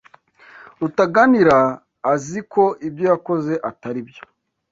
Rutaganira 0.79 1.57
azi 2.13 2.39
ko 2.51 2.63
ibyo 2.87 3.05
yakoze 3.11 3.53
atari 3.69 4.01
byo. 4.09 4.23